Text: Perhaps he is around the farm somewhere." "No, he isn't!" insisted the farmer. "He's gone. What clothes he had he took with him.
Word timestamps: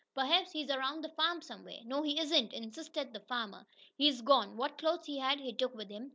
Perhaps 0.15 0.51
he 0.53 0.63
is 0.63 0.71
around 0.71 1.03
the 1.03 1.09
farm 1.09 1.43
somewhere." 1.43 1.77
"No, 1.85 2.01
he 2.01 2.19
isn't!" 2.19 2.53
insisted 2.53 3.13
the 3.13 3.19
farmer. 3.19 3.67
"He's 3.95 4.21
gone. 4.23 4.57
What 4.57 4.79
clothes 4.79 5.05
he 5.05 5.19
had 5.19 5.39
he 5.39 5.53
took 5.53 5.75
with 5.75 5.91
him. 5.91 6.09